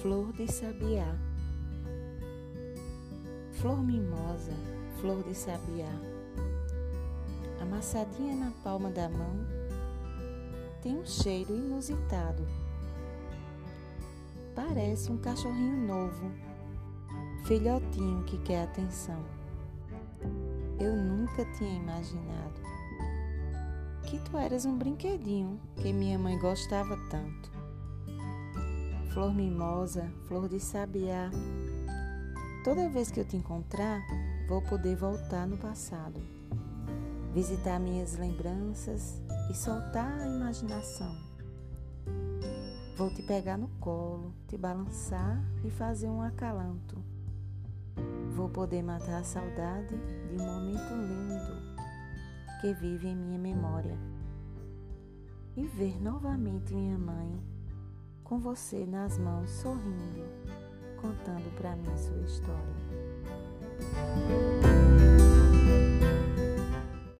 [0.00, 1.12] Flor de sabiá.
[3.54, 4.52] Flor mimosa,
[5.00, 5.90] flor de sabiá.
[7.60, 9.44] Amassadinha na palma da mão,
[10.80, 12.46] tem um cheiro inusitado.
[14.54, 16.30] Parece um cachorrinho novo,
[17.44, 19.20] filhotinho que quer atenção.
[20.78, 22.62] Eu nunca tinha imaginado
[24.04, 27.57] que tu eras um brinquedinho que minha mãe gostava tanto.
[29.08, 31.30] Flor mimosa, flor de sabiá.
[32.62, 34.00] Toda vez que eu te encontrar,
[34.46, 36.20] vou poder voltar no passado,
[37.32, 41.16] visitar minhas lembranças e soltar a imaginação.
[42.96, 47.02] Vou te pegar no colo, te balançar e fazer um acalanto.
[48.34, 49.96] Vou poder matar a saudade
[50.28, 51.78] de um momento lindo
[52.60, 53.96] que vive em minha memória.
[55.56, 57.57] E ver novamente minha mãe
[58.28, 60.26] com você nas mãos, sorrindo,
[61.00, 62.78] contando para mim sua história.